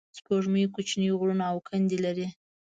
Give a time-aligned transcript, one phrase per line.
[0.17, 2.27] سپوږمۍ کوچنۍ غرونه او کندې لري